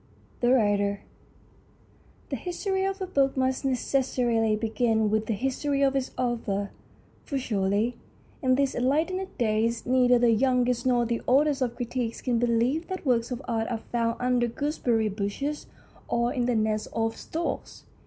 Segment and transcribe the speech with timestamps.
[0.39, 1.01] THE WRITER
[2.31, 6.71] THE history of a book must necessarily begin with the history of its author,
[7.23, 7.99] for surely
[8.41, 13.05] in these enlightened days neither the youngest nor the oldest of critics can believe that
[13.05, 15.67] works of art are found under gooseberry bushes
[16.07, 17.83] or in the nests of storks.